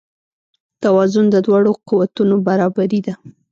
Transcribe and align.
توازن 0.83 1.25
د 1.31 1.35
دواړو 1.45 1.71
قوتونو 1.87 2.35
برابري 2.47 2.99
ده. 3.07 3.13